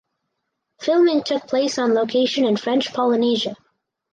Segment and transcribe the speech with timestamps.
[0.79, 3.55] Filming took place on location in French Polynesia.